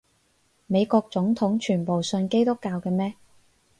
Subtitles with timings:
[0.65, 3.13] 美國總統全部信基督教嘅咩？